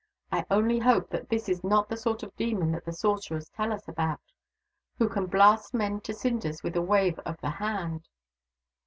I 0.31 0.47
only 0.49 0.79
hope 0.79 1.11
that 1.11 1.29
this 1.29 1.47
is 1.47 1.63
not 1.63 1.87
the 1.87 1.95
sort 1.95 2.23
of 2.23 2.35
demon 2.35 2.71
that 2.71 2.85
the 2.85 2.91
sorcerers 2.91 3.49
tell 3.49 3.71
us 3.71 3.87
about, 3.87 4.19
who 4.97 5.07
can 5.07 5.27
blast 5.27 5.75
men 5.75 6.01
to 6.01 6.11
cinders 6.11 6.63
with 6.63 6.75
a 6.75 6.81
wave 6.81 7.19
of 7.19 7.39
the 7.39 7.51
hand." 7.51 8.09